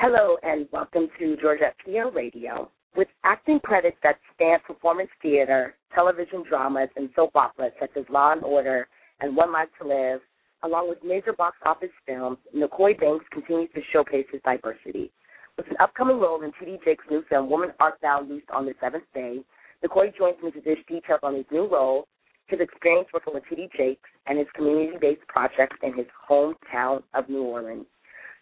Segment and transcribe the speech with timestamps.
[0.00, 2.70] Hello and welcome to Georgette Pierre Radio.
[2.96, 8.30] With acting credits that span performance theater, television dramas, and soap operas such as Law
[8.30, 8.86] and Order
[9.20, 10.20] and One Life to Live,
[10.62, 15.10] along with major box office films, Nicoye Banks continues to showcase his diversity.
[15.56, 16.78] With an upcoming role in T.D.
[16.84, 19.40] Jakes' new film, Woman Art Thou Loosed on the Seventh Day,
[19.84, 22.06] Nicoye joins me to dish details on his new role,
[22.46, 23.68] his experience working with T.D.
[23.76, 27.86] Jakes, and his community-based projects in his hometown of New Orleans.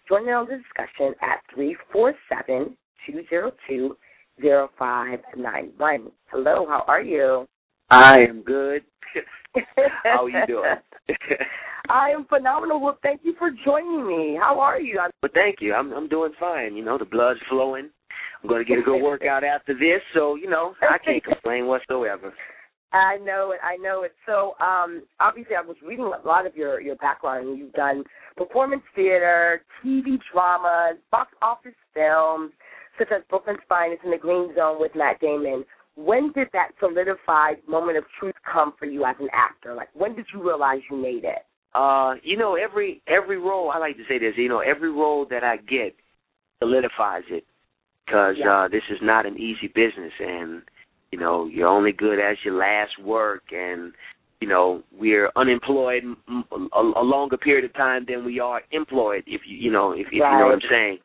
[0.08, 2.76] Join me on the discussion at 347
[3.06, 3.96] 202
[4.40, 6.12] 0591.
[6.30, 7.46] Hello, how are you?
[7.90, 8.82] I am good.
[10.04, 10.74] how are you doing?
[11.88, 12.80] I am phenomenal.
[12.80, 14.38] Well, thank you for joining me.
[14.40, 15.00] How are you?
[15.22, 15.74] Well, thank you.
[15.74, 16.76] I'm I'm doing fine.
[16.76, 17.90] You know, the blood's flowing.
[18.42, 21.66] I'm going to get a good workout after this, so you know, I can't complain
[21.66, 22.32] whatsoever.
[22.96, 23.60] I know it.
[23.62, 24.12] I know it.
[24.26, 27.58] So, um, obviously, I was reading a lot of your your background.
[27.58, 28.04] You've done
[28.36, 32.52] performance theater, TV dramas, box office films,
[32.98, 35.64] such as Brooklyn's Finest in the Green Zone with Matt Damon.
[35.96, 39.74] When did that solidified moment of truth come for you as an actor?
[39.74, 41.46] Like, when did you realize you made it?
[41.74, 43.70] Uh, you know, every every role.
[43.70, 44.34] I like to say this.
[44.36, 45.94] You know, every role that I get
[46.60, 47.44] solidifies it
[48.06, 48.64] because Yeah.
[48.64, 50.62] uh, this is not an easy business, and
[51.12, 53.92] you know, you're only good as your last work, and
[54.40, 59.24] you know, we're unemployed a longer period of time than we are employed.
[59.26, 60.98] If you you know, if, if you know what I'm saying.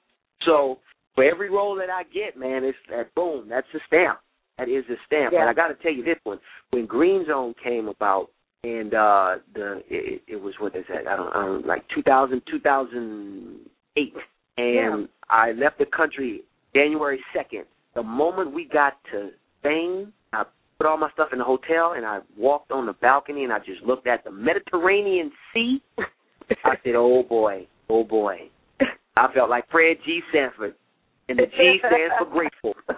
[0.46, 0.80] So
[1.16, 3.48] for every role that I get, man, it's that boom.
[3.50, 4.20] That's a stamp.
[4.58, 5.34] That is a stamp.
[5.34, 5.42] Yeah.
[5.42, 6.40] And I got to tell you this one:
[6.72, 8.30] when Green Zone came about,
[8.64, 11.08] and uh the it, it was what is that?
[11.08, 14.14] I don't, I don't like 2000 2008,
[14.58, 15.06] and Yeah.
[15.30, 16.44] I left the country
[16.76, 17.64] January 2nd.
[17.96, 20.44] The moment we got to Spain, I
[20.78, 23.59] put all my stuff in the hotel and I walked on the balcony and I
[23.59, 25.81] just looked at the Mediterranean Sea.
[26.66, 28.50] I said, "Oh boy, oh boy."
[29.18, 30.22] I felt like Fred G.
[30.34, 30.73] Sanford,
[31.30, 32.73] and the G stands for grateful.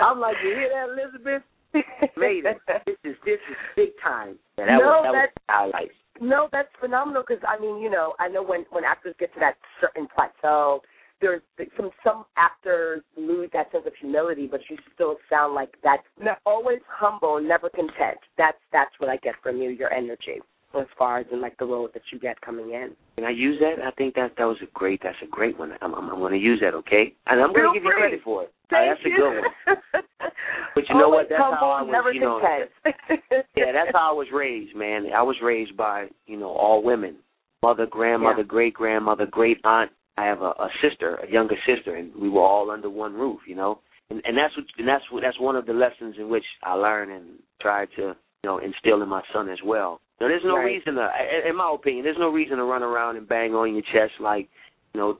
[0.00, 1.42] I'm like, you hear that, Elizabeth?
[2.16, 2.58] Made it.
[2.86, 4.38] This is this is big time.
[4.58, 5.90] Yeah, that No, was that that's- a highlight.
[6.18, 9.40] No, that's phenomenal because I mean, you know, I know when when actors get to
[9.40, 10.80] that certain plateau,
[11.20, 11.42] there's
[11.76, 15.98] some some actors lose that sense of humility, but you still sound like that.
[16.20, 18.18] Not always humble, never content.
[18.36, 20.40] That's that's what I get from you, your energy,
[20.78, 22.90] as far as in like the role that you get coming in.
[23.16, 23.82] Can I use that?
[23.84, 25.00] I think that that was a great.
[25.02, 25.72] That's a great one.
[25.80, 26.74] I'm I'm, I'm going to use that.
[26.74, 28.52] Okay, and I'm going to give you credit for it.
[28.68, 29.14] Thank that's you.
[29.14, 30.02] a good one.
[30.74, 31.28] But you know what?
[31.30, 32.12] That's humble, how I was.
[32.14, 32.38] you know,
[33.56, 35.06] yeah, that's how I was raised, man.
[35.16, 37.16] I was raised by you know all women,
[37.62, 38.46] mother, grandmother, Yeah.
[38.46, 39.90] great grandmother, great aunt.
[40.16, 43.40] I have a, a sister, a younger sister, and we were all under one roof,
[43.46, 43.80] you know.
[44.10, 46.74] And and that's what and that's what that's one of the lessons in which I
[46.74, 47.26] learned and
[47.60, 50.00] tried to you know instill in my son as well.
[50.20, 50.66] Now, there's no Right.
[50.76, 53.74] reason to, in- in my opinion, there's no reason to run around and bang on
[53.74, 54.48] your chest like
[54.94, 55.18] you know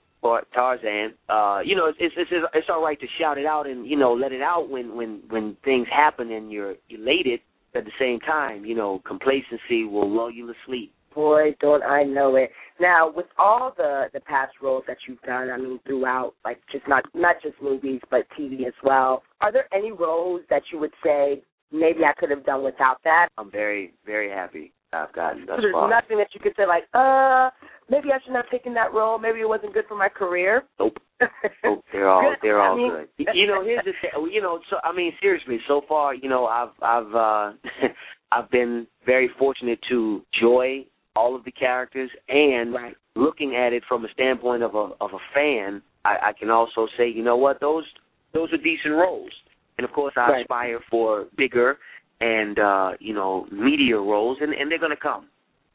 [0.54, 1.14] Tarzan.
[1.28, 3.96] Uh, you know, it's it's it's it's all right to shout it out and you
[3.96, 7.40] know let it out when when when things happen and you're elated.
[7.74, 10.94] At the same time, you know, complacency will lull you to sleep.
[11.16, 12.50] Boy, don't I know it.
[12.78, 16.86] Now, with all the the past roles that you've done, I mean, throughout, like just
[16.86, 19.22] not not just movies, but TV as well.
[19.40, 23.28] Are there any roles that you would say maybe I could have done without that?
[23.38, 25.88] I'm very very happy I've gotten thus There's far.
[25.88, 27.48] nothing that you could say like, uh,
[27.88, 29.18] maybe I shouldn't have taken that role.
[29.18, 30.64] Maybe it wasn't good for my career.
[30.78, 30.98] Nope.
[31.64, 33.26] Oh, they're all they're I all mean- good.
[33.34, 34.30] You- know, here's the thing.
[34.30, 37.52] You know, so I mean, seriously, so far, you know, I've I've uh
[38.32, 40.84] I've been very fortunate to enjoy
[41.16, 42.96] all of the characters and Right.
[43.14, 46.86] looking at it from a standpoint of a of a fan, I, I can also
[46.96, 47.84] say, you know what, those
[48.32, 49.32] those are decent roles.
[49.78, 50.40] And of course I Right.
[50.42, 51.78] aspire for bigger
[52.20, 55.26] and uh, you know, media roles and, and they're gonna come.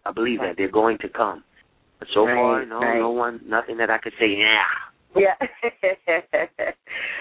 [0.06, 0.50] I believe Right.
[0.50, 0.57] that.
[0.57, 1.44] They're going to come.
[2.00, 4.63] But so far, no no one nothing that I could say, yeah.
[5.16, 5.36] Yeah.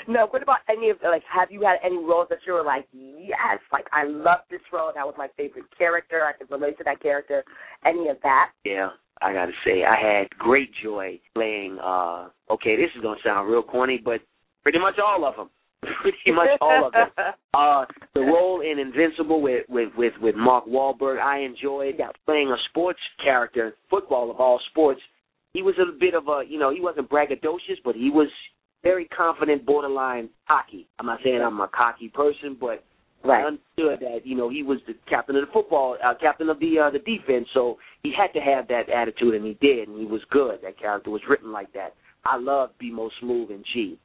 [0.09, 2.87] no, what about any of like, have you had any roles that you were like,
[2.93, 4.93] yes, like, I love this role.
[4.95, 6.23] That was my favorite character.
[6.25, 7.45] I could relate to that character.
[7.85, 8.51] Any of that?
[8.65, 8.91] Yeah,
[9.23, 11.79] I gotta say, I had great joy playing.
[11.83, 14.21] uh Okay, this is gonna sound real corny, but
[14.63, 15.51] pretty much all of them.
[16.03, 17.09] pretty much all of them.
[17.53, 17.85] Uh,
[18.15, 22.11] the role in Invincible with with with, with Mark Wahlberg, I enjoyed Yeah.
[22.25, 25.01] playing a sports character, football of all sports.
[25.53, 28.29] He was a bit of a, you know, he wasn't braggadocious, but he was
[28.83, 30.87] very confident, borderline cocky.
[30.99, 32.85] I'm not saying I'm a cocky person, but
[33.25, 36.59] I understood that you know he was the captain of the football, uh, captain of
[36.59, 39.99] the uh, the defense, so he had to have that attitude, and he did, and
[39.99, 40.61] he was good.
[40.63, 41.95] That character was written like that.
[42.25, 43.99] I loved BMO Smooth and G.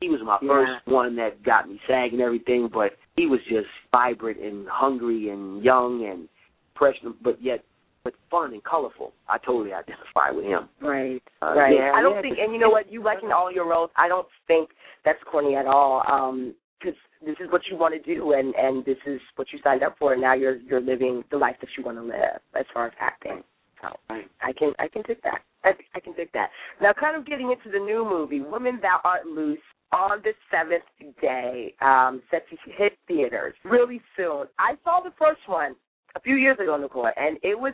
[0.00, 0.48] He was my Yeah.
[0.48, 5.30] first one that got me SAG and everything, but he was just vibrant and hungry
[5.30, 6.28] and young and
[6.76, 7.64] fresh, but yet
[8.08, 9.12] but fun and colorful.
[9.28, 10.68] I totally identify with him.
[10.80, 11.74] Right, uh, right.
[11.74, 13.90] Yeah, I don't yeah, think, and you know what, you liking all your roles.
[13.96, 14.70] I don't think
[15.04, 16.02] that's corny at all.
[16.10, 16.94] Um, because
[17.26, 19.96] this is what you want to do, and and this is what you signed up
[19.98, 22.86] for, and now you're you're living the life that you want to live as far
[22.86, 23.42] as acting.
[23.82, 25.40] So I can I can take that.
[25.64, 26.50] I, I can take that.
[26.80, 29.58] Now, kind of getting into the new movie, Woman Thou Art Loose,
[29.92, 30.84] on the seventh
[31.20, 34.44] day, um, set to hit theaters really soon.
[34.58, 35.74] I saw the first one
[36.18, 37.72] a few years ago, Nicole, and it was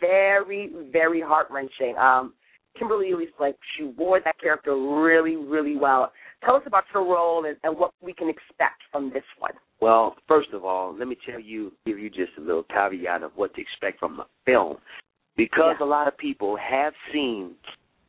[0.00, 1.96] very, very heart wrenching.
[1.98, 2.34] Um,
[2.78, 6.12] Kimberly Elise, like she wore that character really, really well.
[6.44, 9.52] Tell us about your role and, and what we can expect from this one.
[9.80, 13.32] Well, first of all, let me tell you, give you just a little caveat of
[13.34, 14.76] what to expect from the film
[15.36, 15.86] because yeah.
[15.86, 17.52] a lot of people have seen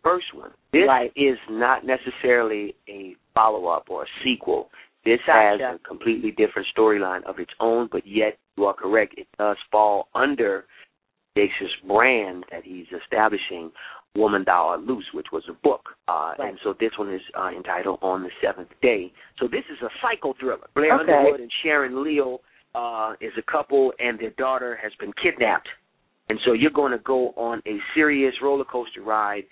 [0.03, 0.51] first one.
[0.73, 1.11] This right.
[1.15, 4.69] is not necessarily a follow up or a sequel.
[5.07, 5.63] This gotcha.
[5.63, 9.15] has a completely different storyline of its own, but yet you are correct.
[9.17, 10.65] It does fall under
[11.37, 13.71] Jakes' brand that he's establishing,
[14.15, 15.81] Woman Thou Art Loose, which was a book.
[16.07, 16.49] Uh, right.
[16.49, 19.13] And so this one is uh, entitled On the Seventh Day.
[19.39, 20.67] So this is a psycho thriller.
[20.75, 21.13] Blair okay.
[21.13, 22.41] Underwood and Sharon Leal
[22.75, 25.69] uh, is a couple, and their daughter has been kidnapped
[26.29, 29.43] and so you're going to go on a serious roller coaster ride,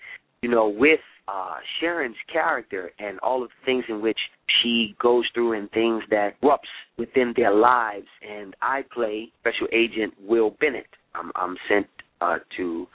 [0.42, 4.18] you know, with uh, Sharon's character and all of the things in which
[4.62, 6.58] she goes through and things that erupts
[6.98, 8.06] within their lives.
[8.28, 10.86] And I play Special Agent Will Bennett.
[11.14, 11.86] I'm, I'm sent
[12.20, 12.86] uh, to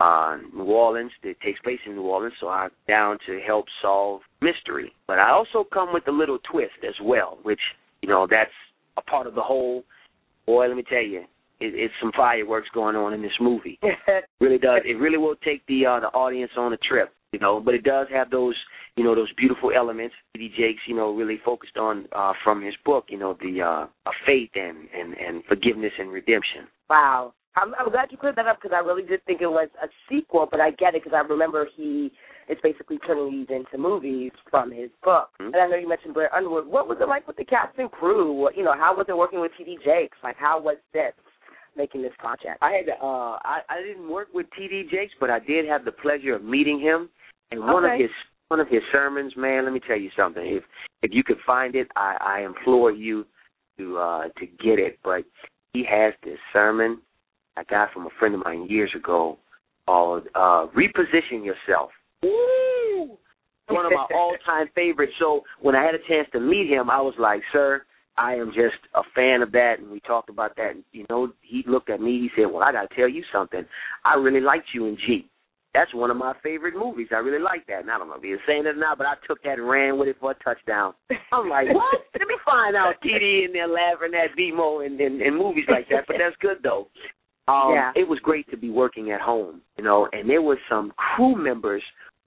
[0.00, 1.10] uh, New Orleans.
[1.22, 4.92] It takes place in New Orleans, so I'm down to help solve mystery.
[5.06, 7.60] But I also come with a little twist as well, which
[8.02, 8.50] you know that's
[8.96, 9.84] a part of the whole.
[10.46, 11.20] Boy, let me tell you,
[11.60, 13.78] it, it's some fireworks going on in this movie.
[14.40, 14.82] really does.
[14.84, 17.60] It really will take the uh, the audience on a trip, you know.
[17.60, 18.54] But it does have those,
[18.96, 20.14] you know, those beautiful elements.
[20.34, 20.48] D.
[20.48, 23.86] Jakes, you know, really focused on uh, from his book, you know, the uh,
[24.26, 26.66] faith and and and forgiveness and redemption.
[26.88, 27.34] Wow.
[27.56, 29.88] I'm, I'm glad you cleared that up because I really did think it was a
[30.08, 32.12] sequel, but I get it because I remember he
[32.48, 35.30] is basically turning these into movies from his book.
[35.40, 35.54] Mm-hmm.
[35.54, 36.66] And I know you mentioned Blair Underwood.
[36.66, 38.48] What was it like with the cast and crew?
[38.56, 39.78] You know, how was it working with T.D.
[39.84, 40.18] Jakes?
[40.22, 41.12] Like, how was this?
[41.78, 42.58] Making this project?
[42.60, 45.92] I had uh I, I didn't work with TD Jakes, but I did have the
[45.92, 47.08] pleasure of meeting him.
[47.50, 47.94] And one okay.
[47.94, 48.10] of his
[48.48, 50.44] one of his sermons, man, let me tell you something.
[50.44, 50.64] If
[51.02, 53.24] if you could find it, I, I implore you
[53.78, 54.98] to uh to get it.
[55.02, 55.24] But
[55.72, 57.00] he has this sermon
[57.56, 59.38] I got from a friend of mine years ago
[59.86, 61.90] called uh Reposition Yourself.
[62.24, 62.58] Ooh
[63.70, 65.12] one of my all time favorites.
[65.18, 67.82] So when I had a chance to meet him, I was like, Sir,
[68.18, 70.72] I am just a fan of that, and we talked about that.
[70.72, 72.18] And, you know, he looked at me.
[72.18, 73.64] He said, "Well, I got to tell you something.
[74.04, 75.28] I really liked you in G.
[75.74, 77.08] That's one of my favorite movies.
[77.12, 77.80] I really like that.
[77.80, 79.68] And I don't know if he's saying it or not, but I took that and
[79.68, 80.94] ran with it for a touchdown.
[81.32, 82.02] I'm like, what?
[82.18, 85.88] Let me find out TD in there laughing at BMO and, and and movies like
[85.90, 86.04] that.
[86.08, 86.88] But that's good though.
[87.46, 87.92] Um, yeah.
[87.94, 90.08] It was great to be working at home, you know.
[90.12, 91.82] And there was some crew members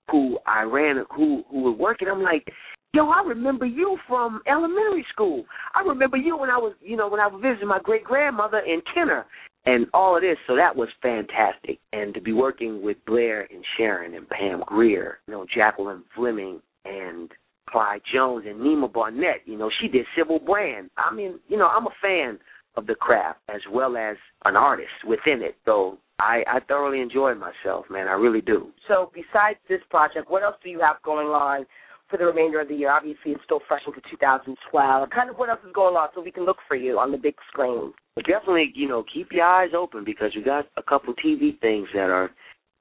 [0.10, 2.08] who I ran who who were working.
[2.08, 2.48] I'm like,
[2.94, 5.46] Yo, I remember you from elementary school.
[5.74, 8.60] I remember you when I was, you know, when I was visiting my great grandmother
[8.60, 9.26] in Kenner
[9.66, 10.36] and all of this.
[10.46, 11.80] So that was fantastic.
[11.94, 16.62] And to be working with Blair and Sharon and Pam Grier, you know, Jacqueline Fleming
[16.84, 17.32] and
[17.70, 20.90] Clyde Jones and Nima Barnett, you know, she did Sybil Brand.
[20.98, 22.40] I mean, you know, I'm a fan
[22.76, 25.56] of the craft as well as an artist within it.
[25.64, 28.10] So I, I thoroughly enjoyed myself, man.
[28.10, 28.72] I really do.
[28.90, 31.66] So besides this project, what else do you have going on
[32.12, 32.92] for the remainder of the year?
[32.92, 35.10] Obviously, it's still fresh into 2012.
[35.10, 37.18] Kind of what else is going on so we can look for you on the
[37.18, 37.94] big screen?
[38.15, 41.88] But definitely, you know, keep your eyes open because we got a couple TV things
[41.94, 42.30] that are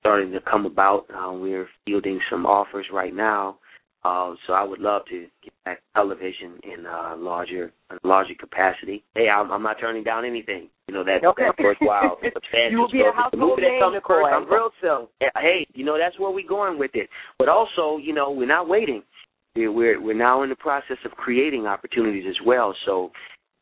[0.01, 1.07] starting to come about.
[1.09, 3.60] Uh, we're fielding some offers right now.
[4.03, 9.05] Uh, so I would love to get back television in a larger, a larger capacity.
[9.15, 10.71] Hey, I'm, I'm not turning down anything.
[10.89, 11.43] You know that okay.
[11.47, 12.19] that's worthwhile.
[12.71, 14.27] you will be a household name, Nicole.
[14.27, 15.07] I'm real soon.
[15.21, 17.09] Hey, you know that's where we're going with it.
[17.39, 19.03] But also, you know, we're not waiting.
[19.55, 22.75] We're we're now in the process of creating opportunities as well.
[22.87, 23.13] So,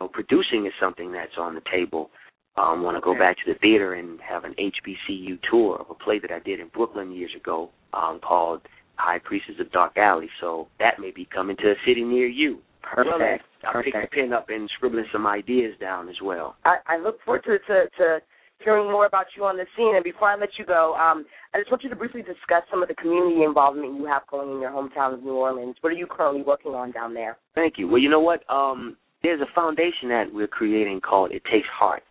[0.01, 2.11] you know, producing is something that's on the table.
[2.57, 5.87] I um, want to go back to the theater and have an HBCU tour of
[5.91, 8.63] a play that I did in Brooklyn years ago um, called
[8.99, 10.29] High Priestess of Dark Alley.
[10.41, 12.59] So that may be coming to a city near you.
[12.83, 13.19] Perfect.
[13.19, 13.97] Well, I'll Perfect.
[13.97, 16.57] pick the pen up and scribbling some ideas down as well.
[16.65, 18.19] I, I look forward to, to to
[18.65, 19.95] hearing more about you on the scene.
[19.95, 21.25] And before I let you go, um,
[21.55, 24.51] I just want you to briefly discuss some of the community involvement you have going
[24.51, 25.77] in your hometown of New Orleans.
[25.81, 27.37] What are you currently working on down there?
[27.55, 27.89] Thank you.
[27.89, 28.43] Well, you know what?
[28.51, 32.03] Um, there's a foundation that we're creating called It Takes Heart.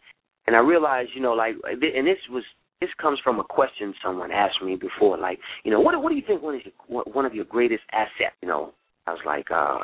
[0.47, 2.43] And I realized, you know, like, and this was
[2.81, 6.15] this comes from a question someone asked me before, like, you know, what what do
[6.15, 8.35] you think one of your one of your greatest assets?
[8.41, 8.73] You know,
[9.07, 9.79] I was like, uh,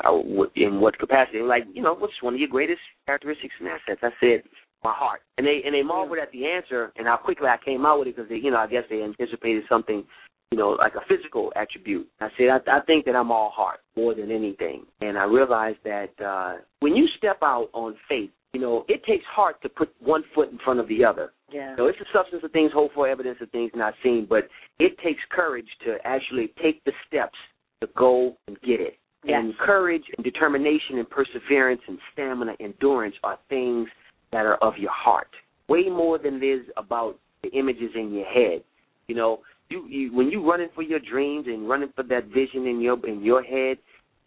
[0.55, 1.39] in what capacity?
[1.39, 4.01] Like, you know, what's one of your greatest characteristics and assets?
[4.03, 4.43] I said,
[4.83, 5.21] my heart.
[5.37, 8.09] And they and they marveled at the answer and how quickly I came out with
[8.09, 10.03] it because you know, I guess they anticipated something,
[10.51, 12.07] you know, like a physical attribute.
[12.19, 15.79] I said I, I think that I'm all heart more than anything, and I realized
[15.85, 19.93] that uh, when you step out on faith, you know, it takes heart to put
[19.99, 21.33] one foot in front of the other.
[21.51, 21.75] Yeah.
[21.75, 24.47] So it's the substance of things hoped for, evidence of things not seen, but
[24.79, 27.37] it takes courage to actually take the steps
[27.81, 28.97] to go and get it.
[29.25, 29.39] Yes.
[29.39, 33.87] And courage and determination and perseverance and stamina, endurance are things
[34.31, 35.29] that are of your heart,
[35.69, 38.63] way more than it is about the images in your head.
[39.07, 42.67] You know, you, you when you running for your dreams and running for that vision
[42.67, 43.77] in your in your head,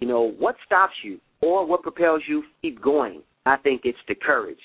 [0.00, 3.22] you know what stops you or what propels you to keep going.
[3.46, 4.58] I think it's the courage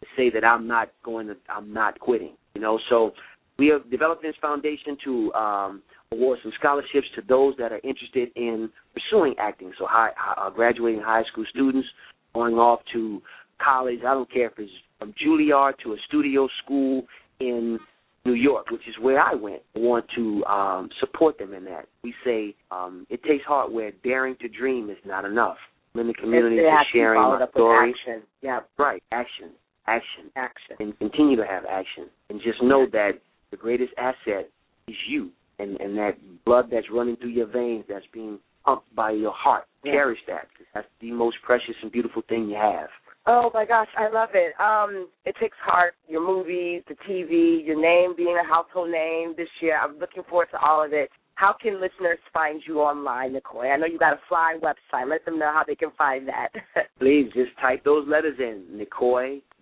[0.00, 2.32] to say that I'm not going to, I'm not quitting.
[2.54, 3.12] You know, so
[3.58, 8.30] we have developed this foundation to um, award some scholarships to those that are interested
[8.36, 9.72] in pursuing acting.
[9.78, 11.88] So, high, uh, graduating high school students
[12.34, 13.22] going off to
[13.62, 14.00] college.
[14.00, 17.04] I don't care if it's from Juilliard to a studio school
[17.40, 17.78] in
[18.24, 19.62] New York, which is where I went.
[19.74, 21.86] I want to um, support them in that.
[22.02, 25.56] We say um, it takes heart where daring to dream is not enough.
[25.98, 27.90] In the community for sharing my up story.
[27.90, 28.22] Action.
[28.42, 29.50] Yeah, Right, action,
[29.86, 30.76] action, action.
[30.80, 33.12] and continue to have action, and just know that
[33.50, 34.50] the greatest asset
[34.88, 39.10] is you, and and that blood that's running through your veins, that's being pumped by
[39.12, 39.64] your heart.
[39.84, 39.92] Yeah.
[39.92, 40.48] Cherish that.
[40.74, 42.88] That's the most precious and beautiful thing you have.
[43.28, 44.52] Oh my gosh, I love it.
[44.60, 45.94] Um, it takes heart.
[46.08, 49.76] Your movies, the TV, your name being a household name this year.
[49.82, 51.10] I'm looking forward to all of it.
[51.36, 53.60] How can listeners find you online, Nicole?
[53.62, 55.08] I know you got a fly website.
[55.08, 56.48] Let them know how they can find that.
[56.98, 58.64] Please just type those letters in,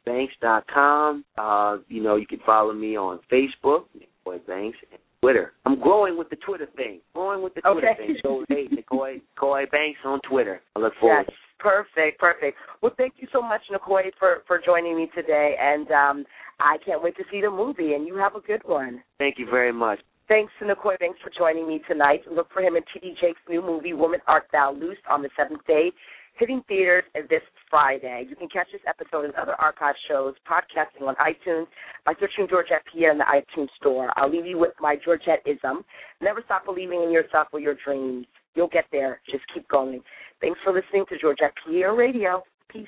[0.07, 1.25] NicoyeBanks.com.
[1.37, 5.53] Uh, you know, you can follow me on Facebook, Nicoye Banks, and Twitter.
[5.67, 7.01] I'm growing with the Twitter thing.
[7.15, 8.07] Growing with the Twitter Okay.
[8.07, 8.17] thing.
[8.23, 10.61] So, hey, Nicoye, Nicoye Banks on Twitter.
[10.77, 11.25] I look forward.
[11.29, 12.57] yes, perfect, perfect.
[12.83, 16.25] Well, thank you so much, Nicole, for for joining me today, and um,
[16.61, 17.95] I can't wait to see the movie.
[17.95, 19.03] And you have a good one.
[19.19, 19.99] Thank you very much.
[20.27, 20.97] Thanks to Nicole.
[20.99, 22.23] Thanks for joining me tonight.
[22.31, 23.15] Look for him in T.D.
[23.21, 25.93] Jakes' new movie, Woman Art Thou Loosed, on the seventh day,
[26.39, 28.27] hitting theaters this Friday.
[28.29, 31.67] You can catch this episode and other archive shows podcasting on iTunes
[32.07, 34.09] by searching Georgette Pierre in the iTunes store.
[34.17, 35.85] I'll leave you with my Georgette-ism.
[36.23, 38.27] Never stop believing in yourself or your dreams.
[38.55, 39.21] You'll get there.
[39.31, 40.01] Just keep going.
[40.41, 42.43] Thanks for listening to Georgette Pierre Radio.
[42.71, 42.87] Peace.